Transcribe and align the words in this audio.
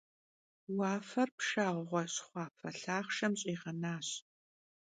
Vuafer 0.75 1.29
pşşağue 1.37 2.01
şxhuafe 2.13 2.69
lhaxhşşem 2.81 3.33
ş'iğenaş. 3.39 4.07